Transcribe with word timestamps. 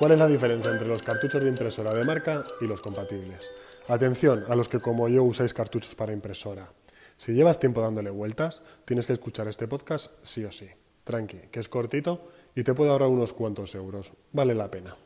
¿Cuál 0.00 0.12
es 0.12 0.18
la 0.18 0.28
diferencia 0.28 0.70
entre 0.70 0.88
los 0.88 1.02
cartuchos 1.02 1.42
de 1.42 1.50
impresora 1.50 1.92
de 1.92 2.04
marca 2.04 2.42
y 2.62 2.64
los 2.64 2.80
compatibles? 2.80 3.50
Atención 3.86 4.46
a 4.48 4.56
los 4.56 4.66
que 4.66 4.80
como 4.80 5.10
yo 5.10 5.22
usáis 5.22 5.52
cartuchos 5.52 5.94
para 5.94 6.14
impresora. 6.14 6.72
Si 7.18 7.34
llevas 7.34 7.60
tiempo 7.60 7.82
dándole 7.82 8.08
vueltas, 8.08 8.62
tienes 8.86 9.04
que 9.04 9.12
escuchar 9.12 9.46
este 9.46 9.68
podcast 9.68 10.10
sí 10.22 10.42
o 10.42 10.52
sí. 10.52 10.70
Tranqui, 11.04 11.48
que 11.50 11.60
es 11.60 11.68
cortito 11.68 12.30
y 12.54 12.62
te 12.62 12.72
puede 12.72 12.90
ahorrar 12.90 13.10
unos 13.10 13.34
cuantos 13.34 13.74
euros. 13.74 14.14
Vale 14.32 14.54
la 14.54 14.70
pena. 14.70 14.96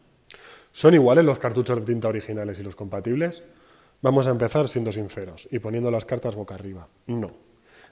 ¿Son 0.71 0.95
iguales 0.95 1.25
los 1.25 1.41
cartuchos 1.41 1.81
de 1.81 1.93
tinta 1.93 2.07
originales 2.07 2.61
y 2.61 2.63
los 2.63 2.77
compatibles? 2.77 3.43
Vamos 4.01 4.29
a 4.29 4.31
empezar 4.31 4.69
siendo 4.69 4.93
sinceros 4.93 5.49
y 5.51 5.59
poniendo 5.59 5.91
las 5.91 6.05
cartas 6.05 6.37
boca 6.37 6.55
arriba. 6.55 6.87
No. 7.09 7.33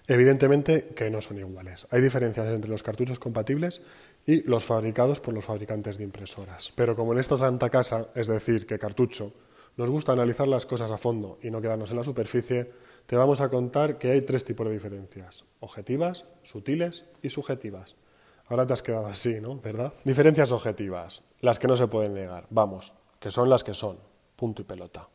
Evidentemente 0.07 0.93
que 0.97 1.11
no 1.11 1.21
son 1.21 1.39
iguales. 1.39 1.87
Hay 1.91 2.01
diferencias 2.01 2.49
entre 2.49 2.71
los 2.71 2.83
cartuchos 2.83 3.19
compatibles 3.19 3.83
y 4.27 4.43
los 4.43 4.65
fabricados 4.65 5.21
por 5.21 5.35
los 5.35 5.45
fabricantes 5.45 5.99
de 5.99 6.05
impresoras. 6.05 6.73
Pero 6.75 6.95
como 6.95 7.13
en 7.13 7.19
esta 7.19 7.37
santa 7.37 7.71
casa, 7.71 8.09
es 8.15 8.29
decir, 8.29 8.67
que 8.67 8.79
cartucho, 8.79 9.33
nos 9.77 9.91
gusta 9.91 10.13
analizar 10.13 10.47
las 10.49 10.67
cosas 10.67 10.91
a 10.91 10.99
fondo 10.99 11.39
y 11.43 11.51
no 11.51 11.61
quedarnos 11.61 11.91
en 11.91 11.97
la 11.97 12.05
superficie, 12.05 12.71
te 13.07 13.17
vamos 13.17 13.41
a 13.41 13.49
contar 13.49 13.99
que 13.99 14.11
hay 14.11 14.23
tres 14.23 14.45
tipos 14.45 14.67
de 14.67 14.73
diferencias, 14.73 15.45
objetivas, 15.61 16.27
sutiles 16.43 17.05
y 17.23 17.31
subjetivas. 17.31 17.97
Ahora 18.47 18.67
te 18.67 18.75
has 18.75 18.83
quedado 18.83 19.07
así, 19.07 19.41
¿no? 19.41 19.59
¿Verdad? 19.61 19.95
Diferencias 20.05 20.53
objetivas, 20.53 21.23
las 21.41 21.59
que 21.59 21.69
no 21.69 21.77
se 21.77 21.87
pueden 21.87 22.15
negar, 22.15 22.47
vamos, 22.51 22.95
que 23.19 23.31
son 23.31 23.49
las 23.49 23.65
que 23.65 23.75
son, 23.75 23.99
punto 24.37 24.63
y 24.63 24.65
pelota. 24.65 25.09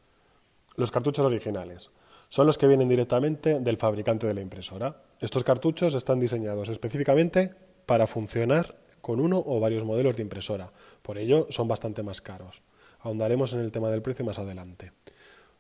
Los 0.76 0.92
cartuchos 0.92 1.26
originales 1.26 1.92
son 2.30 2.48
los 2.48 2.58
que 2.58 2.68
vienen 2.68 2.90
directamente 2.90 3.60
del 3.60 3.78
fabricante 3.78 4.28
de 4.28 4.34
la 4.34 4.42
impresora. 4.42 5.04
Estos 5.20 5.44
cartuchos 5.44 5.94
están 5.94 6.20
diseñados 6.20 6.70
específicamente 6.70 7.54
para 7.86 8.08
funcionar 8.08 8.76
con 9.08 9.22
uno 9.22 9.42
o 9.46 9.62
varios 9.62 9.86
modelos 9.86 10.18
de 10.18 10.22
impresora. 10.22 10.74
Por 11.02 11.18
ello, 11.18 11.48
son 11.50 11.66
bastante 11.66 12.04
más 12.04 12.20
caros. 12.20 12.62
Ahondaremos 13.00 13.54
en 13.54 13.62
el 13.62 13.72
tema 13.72 13.90
del 13.90 14.02
precio 14.02 14.26
más 14.26 14.38
adelante. 14.38 14.92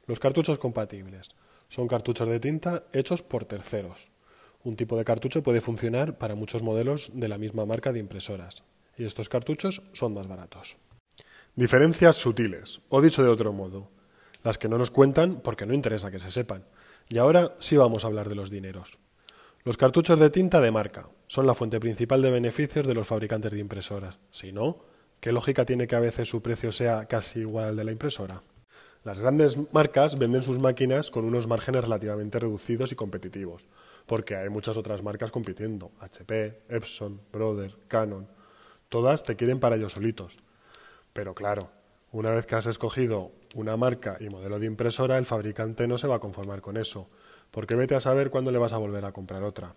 Los 0.05 0.19
cartuchos 0.19 0.59
compatibles 0.59 1.29
son 1.69 1.87
cartuchos 1.87 2.27
de 2.27 2.41
tinta 2.41 2.83
hechos 2.91 3.23
por 3.23 3.45
terceros. 3.45 4.09
Un 4.65 4.75
tipo 4.75 4.97
de 4.97 5.05
cartucho 5.05 5.43
puede 5.43 5.61
funcionar 5.61 6.17
para 6.17 6.35
muchos 6.35 6.61
modelos 6.61 7.09
de 7.13 7.29
la 7.29 7.37
misma 7.37 7.65
marca 7.65 7.93
de 7.93 7.99
impresoras, 7.99 8.63
y 8.97 9.05
estos 9.05 9.29
cartuchos 9.29 9.81
son 9.93 10.13
más 10.13 10.27
baratos. 10.27 10.75
Diferencias 11.55 12.17
sutiles, 12.17 12.81
o 12.89 13.01
dicho 13.01 13.23
de 13.23 13.29
otro 13.29 13.53
modo, 13.53 13.89
las 14.43 14.57
que 14.57 14.67
no 14.67 14.77
nos 14.77 14.91
cuentan 14.91 15.39
porque 15.39 15.65
no 15.65 15.73
interesa 15.73 16.11
que 16.11 16.19
se 16.19 16.31
sepan. 16.31 16.65
Y 17.07 17.17
ahora 17.17 17.55
sí 17.59 17.77
vamos 17.77 18.03
a 18.03 18.07
hablar 18.07 18.27
de 18.27 18.35
los 18.35 18.49
dineros. 18.49 18.99
Los 19.63 19.77
cartuchos 19.77 20.19
de 20.19 20.29
tinta 20.31 20.59
de 20.59 20.71
marca 20.71 21.07
son 21.27 21.45
la 21.45 21.53
fuente 21.53 21.79
principal 21.79 22.21
de 22.21 22.31
beneficios 22.31 22.87
de 22.87 22.95
los 22.95 23.07
fabricantes 23.07 23.51
de 23.51 23.59
impresoras. 23.59 24.17
Si 24.31 24.51
no, 24.51 24.79
¿qué 25.19 25.31
lógica 25.31 25.65
tiene 25.65 25.87
que 25.87 25.95
a 25.95 25.99
veces 25.99 26.29
su 26.29 26.41
precio 26.41 26.71
sea 26.71 27.05
casi 27.05 27.41
igual 27.41 27.65
al 27.69 27.75
de 27.75 27.83
la 27.83 27.91
impresora? 27.91 28.43
Las 29.03 29.19
grandes 29.19 29.57
marcas 29.71 30.17
venden 30.17 30.41
sus 30.41 30.59
máquinas 30.59 31.11
con 31.11 31.23
unos 31.25 31.47
márgenes 31.47 31.83
relativamente 31.83 32.39
reducidos 32.39 32.91
y 32.91 32.95
competitivos, 32.95 33.67
porque 34.05 34.35
hay 34.35 34.49
muchas 34.49 34.75
otras 34.77 35.03
marcas 35.03 35.31
compitiendo, 35.31 35.91
HP, 35.99 36.63
Epson, 36.67 37.21
Brother, 37.31 37.75
Canon, 37.87 38.27
todas 38.89 39.23
te 39.23 39.35
quieren 39.35 39.59
para 39.59 39.75
ellos 39.75 39.93
solitos. 39.93 40.37
Pero 41.13 41.33
claro, 41.33 41.69
una 42.11 42.31
vez 42.31 42.45
que 42.45 42.55
has 42.55 42.67
escogido 42.67 43.31
una 43.55 43.77
marca 43.77 44.17
y 44.19 44.29
modelo 44.29 44.59
de 44.59 44.65
impresora, 44.65 45.17
el 45.17 45.25
fabricante 45.25 45.87
no 45.87 45.97
se 45.97 46.07
va 46.07 46.15
a 46.15 46.19
conformar 46.19 46.61
con 46.61 46.77
eso, 46.77 47.09
porque 47.51 47.75
vete 47.75 47.95
a 47.95 47.99
saber 47.99 48.29
cuándo 48.29 48.51
le 48.51 48.59
vas 48.59 48.73
a 48.73 48.77
volver 48.77 49.05
a 49.05 49.11
comprar 49.11 49.43
otra. 49.43 49.73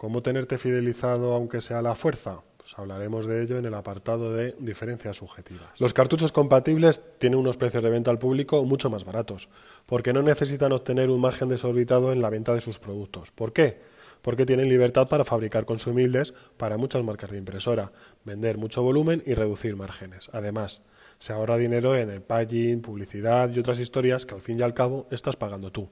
¿Cómo 0.00 0.22
tenerte 0.22 0.56
fidelizado 0.56 1.34
aunque 1.34 1.60
sea 1.60 1.82
la 1.82 1.94
fuerza? 1.94 2.40
Pues 2.56 2.72
hablaremos 2.78 3.26
de 3.26 3.42
ello 3.42 3.58
en 3.58 3.66
el 3.66 3.74
apartado 3.74 4.32
de 4.32 4.56
diferencias 4.58 5.18
subjetivas. 5.18 5.78
Los 5.78 5.92
cartuchos 5.92 6.32
compatibles 6.32 7.02
tienen 7.18 7.38
unos 7.38 7.58
precios 7.58 7.84
de 7.84 7.90
venta 7.90 8.10
al 8.10 8.18
público 8.18 8.64
mucho 8.64 8.88
más 8.88 9.04
baratos, 9.04 9.50
porque 9.84 10.14
no 10.14 10.22
necesitan 10.22 10.72
obtener 10.72 11.10
un 11.10 11.20
margen 11.20 11.50
desorbitado 11.50 12.12
en 12.12 12.22
la 12.22 12.30
venta 12.30 12.54
de 12.54 12.62
sus 12.62 12.78
productos. 12.78 13.30
¿Por 13.30 13.52
qué? 13.52 13.78
Porque 14.22 14.46
tienen 14.46 14.70
libertad 14.70 15.06
para 15.06 15.26
fabricar 15.26 15.66
consumibles 15.66 16.32
para 16.56 16.78
muchas 16.78 17.04
marcas 17.04 17.30
de 17.30 17.36
impresora, 17.36 17.92
vender 18.24 18.56
mucho 18.56 18.82
volumen 18.82 19.22
y 19.26 19.34
reducir 19.34 19.76
márgenes. 19.76 20.30
Además, 20.32 20.80
se 21.20 21.34
ahorra 21.34 21.58
dinero 21.58 21.94
en 21.94 22.08
el 22.08 22.22
packaging, 22.22 22.80
publicidad 22.80 23.50
y 23.52 23.58
otras 23.58 23.78
historias 23.78 24.24
que 24.24 24.34
al 24.34 24.40
fin 24.40 24.58
y 24.58 24.62
al 24.62 24.72
cabo 24.72 25.06
estás 25.10 25.36
pagando 25.36 25.70
tú. 25.70 25.90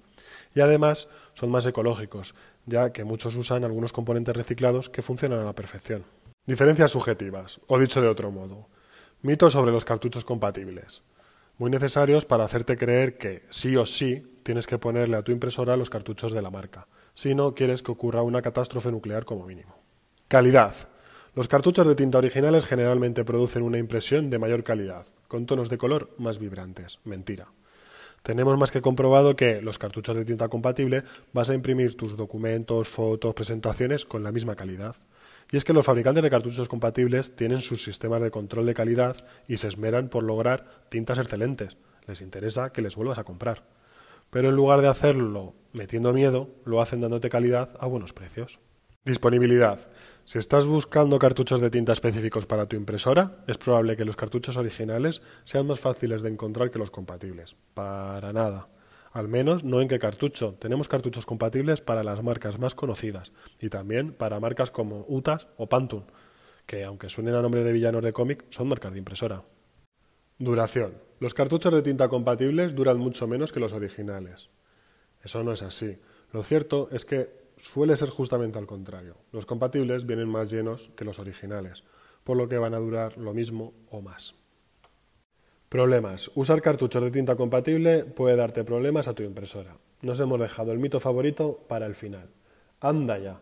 Y 0.55 0.61
además 0.61 1.09
son 1.35 1.51
más 1.51 1.67
ecológicos, 1.67 2.35
ya 2.65 2.93
que 2.93 3.05
muchos 3.05 3.37
usan 3.37 3.63
algunos 3.63 3.93
componentes 3.93 4.35
reciclados 4.35 4.89
que 4.89 5.03
funcionan 5.03 5.41
a 5.41 5.45
la 5.45 5.55
perfección. 5.55 6.05
Diferencias 6.47 6.93
subjetivas, 6.93 7.61
o 7.67 7.79
dicho 7.79 8.01
de 8.01 8.09
otro 8.09 8.31
modo, 8.31 8.69
mitos 9.21 9.53
sobre 9.53 9.71
los 9.71 9.85
cartuchos 9.85 10.25
compatibles, 10.25 11.03
muy 11.59 11.71
necesarios 11.71 12.25
para 12.25 12.45
hacerte 12.45 12.79
creer 12.79 13.19
que 13.19 13.45
sí 13.51 13.77
o 13.77 13.85
sí 13.85 14.41
tienes 14.45 14.67
que 14.67 14.79
ponerle 14.79 15.19
a 15.19 15.23
tu 15.23 15.31
impresora 15.31 15.77
los 15.77 15.91
cartuchos 15.91 16.33
de 16.33 16.41
la 16.41 16.51
marca, 16.51 16.89
si 17.13 17.35
no 17.35 17.55
quieres 17.55 17.83
que 17.83 17.93
ocurra 17.93 18.23
una 18.23 18.41
catástrofe 18.41 18.91
nuclear 18.91 19.27
como 19.27 19.45
mínimo. 19.45 19.77
Calidad. 20.27 20.75
Los 21.39 21.47
cartuchos 21.47 21.87
de 21.87 21.95
tinta 21.95 22.19
originales 22.19 22.65
generalmente 22.65 23.25
producen 23.25 23.63
una 23.63 23.79
impresión 23.79 24.29
de 24.29 24.41
mayor 24.41 24.65
calidad, 24.65 25.07
con 25.29 25.47
tonos 25.47 25.71
de 25.71 25.79
color 25.79 26.11
más 26.19 26.41
vibrantes. 26.41 26.99
Mentira. 27.05 27.47
Tenemos 28.25 28.59
más 28.59 28.73
que 28.73 28.81
comprobado 28.81 29.37
que 29.37 29.63
los 29.63 29.79
cartuchos 29.79 30.17
de 30.17 30.25
tinta 30.25 30.49
compatible 30.49 31.05
vas 31.33 31.49
a 31.49 31.55
imprimir 31.55 31.97
tus 31.97 32.17
documentos, 32.17 32.89
fotos, 32.89 33.35
presentaciones 33.35 34.05
con 34.05 34.25
la 34.25 34.33
misma 34.33 34.57
calidad. 34.57 34.97
Y 35.53 35.57
es 35.57 35.65
que 35.65 35.73
los 35.73 35.87
fabricantes 35.87 36.25
de 36.25 36.31
cartuchos 36.31 36.67
compatibles 36.67 37.37
tienen 37.37 37.61
sus 37.61 37.85
sistemas 37.85 38.21
de 38.21 38.33
control 38.33 38.67
de 38.67 38.75
calidad 38.75 39.15
y 39.47 39.59
se 39.59 39.69
esmeran 39.69 40.09
por 40.09 40.25
lograr 40.25 40.67
tintas 40.89 41.21
excelentes. 41.21 41.77
Les 42.09 42.21
interesa 42.21 42.73
que 42.73 42.83
les 42.83 42.97
vuelvas 42.97 43.19
a 43.19 43.23
comprar. 43.23 43.63
Pero 44.31 44.49
en 44.49 44.57
lugar 44.57 44.81
de 44.81 44.89
hacerlo 44.89 45.55
metiendo 45.73 46.13
miedo, 46.13 46.51
lo 46.65 46.81
hacen 46.81 47.01
dándote 47.01 47.31
calidad 47.31 47.77
a 47.79 47.87
buenos 47.87 48.13
precios. 48.13 48.59
Disponibilidad. 49.05 49.89
Si 50.25 50.39
estás 50.39 50.67
buscando 50.67 51.19
cartuchos 51.19 51.61
de 51.61 51.71
tinta 51.71 51.93
específicos 51.93 52.45
para 52.45 52.67
tu 52.67 52.77
impresora, 52.77 53.43
es 53.47 53.57
probable 53.57 53.97
que 53.97 54.05
los 54.05 54.17
cartuchos 54.17 54.59
originales 54.59 55.23
sean 55.45 55.67
más 55.67 55.81
fáciles 55.81 56.21
de 56.21 56.29
encontrar 56.29 56.71
que 56.71 56.79
los 56.79 56.91
compatibles. 56.91 57.57
Para 57.73 58.33
nada. 58.35 58.67
Al 59.13 59.29
menos 59.29 59.65
no 59.65 59.81
en 59.81 59.89
qué 59.89 59.99
cartucho. 59.99 60.57
Tenemos 60.59 60.89
cartuchos 60.89 61.25
compatibles 61.25 61.81
para 61.81 62.03
las 62.03 62.23
marcas 62.23 62.59
más 62.59 62.75
conocidas 62.75 63.33
y 63.59 63.71
también 63.71 64.13
para 64.13 64.41
marcas 64.41 64.71
como 64.71 65.07
Utas 65.09 65.49
o 65.57 65.69
Pantone, 65.69 66.07
que 66.67 66.85
aunque 66.85 67.09
suenen 67.09 67.35
a 67.35 67.41
nombre 67.41 67.65
de 67.65 67.73
villanos 67.73 68.05
de 68.05 68.13
cómic, 68.13 68.45
son 68.51 68.69
marcas 68.69 68.93
de 68.93 68.99
impresora. 68.99 69.45
Duración. 70.39 70.99
Los 71.19 71.33
cartuchos 71.33 71.73
de 71.73 71.83
tinta 71.83 72.09
compatibles 72.09 72.75
duran 72.75 72.99
mucho 72.99 73.27
menos 73.27 73.53
que 73.53 73.61
los 73.61 73.73
originales. 73.73 74.51
Eso 75.23 75.43
no 75.43 75.53
es 75.53 75.63
así. 75.63 75.99
Lo 76.33 76.43
cierto 76.43 76.91
es 76.93 77.07
que 77.07 77.48
suele 77.59 77.97
ser 77.97 78.11
justamente 78.11 78.59
al 78.59 78.67
contrario. 78.67 79.17
Los 79.33 79.47
compatibles 79.47 80.07
vienen 80.07 80.29
más 80.29 80.51
llenos 80.51 80.91
que 80.97 81.05
los 81.05 81.19
originales, 81.19 81.85
por 82.25 82.37
lo 82.37 82.49
que 82.49 82.59
van 82.59 82.75
a 82.75 82.79
durar 82.79 83.19
lo 83.19 83.35
mismo 83.35 83.75
o 83.91 84.01
más. 84.01 84.35
Problemas. 85.69 86.31
Usar 86.35 86.63
cartuchos 86.63 87.03
de 87.03 87.11
tinta 87.11 87.37
compatible 87.37 88.05
puede 88.05 88.37
darte 88.37 88.65
problemas 88.65 89.07
a 89.07 89.15
tu 89.15 89.23
impresora. 89.23 89.77
Nos 90.01 90.19
hemos 90.21 90.41
dejado 90.41 90.73
el 90.73 90.79
mito 90.79 90.99
favorito 90.99 91.65
para 91.69 91.85
el 91.85 91.95
final. 91.95 92.31
Anda 92.81 93.19
ya. 93.19 93.41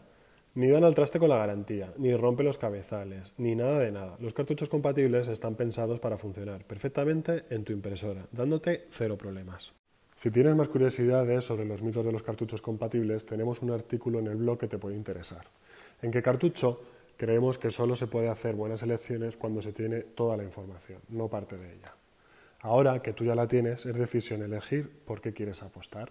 Ni 0.54 0.68
dan 0.68 0.84
al 0.84 0.94
traste 0.94 1.18
con 1.18 1.28
la 1.28 1.36
garantía, 1.36 1.92
ni 1.98 2.16
rompe 2.16 2.42
los 2.42 2.56
cabezales, 2.56 3.34
ni 3.36 3.54
nada 3.54 3.78
de 3.78 3.92
nada. 3.92 4.16
Los 4.20 4.32
cartuchos 4.32 4.70
compatibles 4.70 5.28
están 5.28 5.54
pensados 5.54 6.00
para 6.00 6.16
funcionar 6.16 6.64
perfectamente 6.64 7.44
en 7.50 7.62
tu 7.62 7.74
impresora, 7.74 8.26
dándote 8.32 8.86
cero 8.90 9.18
problemas. 9.18 9.74
Si 10.16 10.30
tienes 10.30 10.56
más 10.56 10.70
curiosidades 10.70 11.44
sobre 11.44 11.66
los 11.66 11.82
mitos 11.82 12.02
de 12.02 12.10
los 12.10 12.22
cartuchos 12.22 12.62
compatibles, 12.62 13.26
tenemos 13.26 13.60
un 13.60 13.70
artículo 13.70 14.18
en 14.18 14.28
el 14.28 14.36
blog 14.36 14.58
que 14.58 14.66
te 14.66 14.78
puede 14.78 14.96
interesar. 14.96 15.44
En 16.00 16.10
qué 16.10 16.22
cartucho 16.22 16.80
creemos 17.18 17.58
que 17.58 17.70
solo 17.70 17.96
se 17.96 18.06
puede 18.06 18.30
hacer 18.30 18.54
buenas 18.54 18.82
elecciones 18.82 19.36
cuando 19.36 19.60
se 19.60 19.74
tiene 19.74 20.00
toda 20.00 20.38
la 20.38 20.42
información, 20.42 21.02
no 21.10 21.28
parte 21.28 21.58
de 21.58 21.74
ella. 21.74 21.94
Ahora 22.60 23.02
que 23.02 23.12
tú 23.12 23.24
ya 23.24 23.34
la 23.34 23.46
tienes, 23.46 23.84
es 23.84 23.94
decisión 23.94 24.42
elegir 24.42 24.88
por 25.04 25.20
qué 25.20 25.34
quieres 25.34 25.62
apostar. 25.62 26.10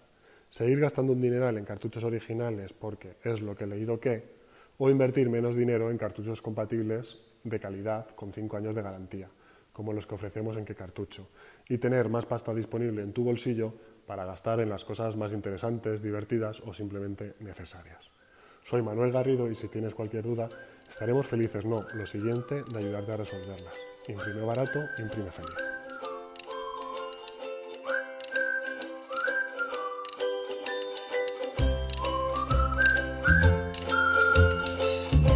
Seguir 0.51 0.79
gastando 0.79 1.13
un 1.13 1.21
dineral 1.21 1.57
en 1.57 1.65
cartuchos 1.65 2.03
originales 2.03 2.73
porque 2.73 3.15
es 3.23 3.41
lo 3.41 3.55
que 3.55 3.63
he 3.63 3.67
leído 3.67 3.99
que, 3.99 4.23
o 4.77 4.91
invertir 4.91 5.31
menos 5.31 5.55
dinero 5.55 5.89
en 5.89 5.97
cartuchos 5.97 6.43
compatibles 6.43 7.23
de 7.43 7.59
calidad 7.59 8.05
con 8.13 8.31
5 8.31 8.55
años 8.55 8.75
de 8.75 8.83
garantía, 8.83 9.29
como 9.73 9.93
los 9.93 10.05
que 10.05 10.13
ofrecemos 10.13 10.57
en 10.57 10.65
qué 10.65 10.75
cartucho, 10.75 11.27
y 11.67 11.79
tener 11.79 12.07
más 12.07 12.27
pasta 12.27 12.53
disponible 12.53 13.01
en 13.01 13.11
tu 13.11 13.23
bolsillo 13.23 13.73
para 14.05 14.25
gastar 14.25 14.59
en 14.59 14.69
las 14.69 14.85
cosas 14.85 15.15
más 15.15 15.33
interesantes, 15.33 16.01
divertidas 16.01 16.61
o 16.61 16.73
simplemente 16.73 17.35
necesarias. 17.39 18.11
Soy 18.63 18.81
Manuel 18.81 19.11
Garrido 19.11 19.49
y 19.49 19.55
si 19.55 19.67
tienes 19.67 19.93
cualquier 19.93 20.23
duda, 20.23 20.49
estaremos 20.89 21.27
felices, 21.27 21.65
no, 21.65 21.85
lo 21.93 22.05
siguiente, 22.05 22.63
de 22.63 22.79
ayudarte 22.79 23.11
a 23.11 23.17
resolverlas. 23.17 23.73
Imprime 24.07 24.41
barato, 24.41 24.79
imprime 24.97 25.31
feliz. 25.31 25.74